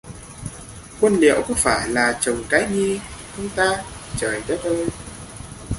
Quân 1.01 1.13
liệu 1.19 1.43
có 1.47 1.53
phải 1.53 1.89
là 1.89 2.17
chồng 2.21 2.43
cái 2.49 2.69
Nhi 2.71 2.99
không 3.35 3.49
ta 3.55 3.83
trời 4.19 4.43
đất 4.47 4.63
ơi 4.63 4.87